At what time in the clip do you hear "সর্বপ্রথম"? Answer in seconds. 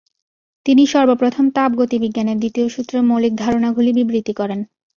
0.85-1.45